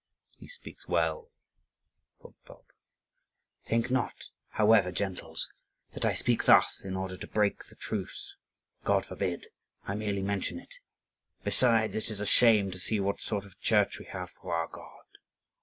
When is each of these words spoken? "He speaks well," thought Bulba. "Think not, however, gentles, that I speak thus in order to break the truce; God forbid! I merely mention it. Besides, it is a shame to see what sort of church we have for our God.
"He 0.39 0.47
speaks 0.47 0.87
well," 0.87 1.29
thought 2.19 2.33
Bulba. 2.47 2.73
"Think 3.65 3.91
not, 3.91 4.29
however, 4.49 4.91
gentles, 4.91 5.53
that 5.91 6.05
I 6.05 6.15
speak 6.15 6.43
thus 6.45 6.81
in 6.83 6.95
order 6.97 7.15
to 7.17 7.27
break 7.27 7.65
the 7.65 7.75
truce; 7.75 8.35
God 8.83 9.05
forbid! 9.05 9.49
I 9.83 9.93
merely 9.93 10.23
mention 10.23 10.57
it. 10.57 10.73
Besides, 11.43 11.95
it 11.95 12.09
is 12.09 12.19
a 12.19 12.25
shame 12.25 12.71
to 12.71 12.79
see 12.79 12.99
what 12.99 13.21
sort 13.21 13.45
of 13.45 13.59
church 13.59 13.99
we 13.99 14.05
have 14.05 14.31
for 14.31 14.51
our 14.55 14.67
God. 14.69 15.05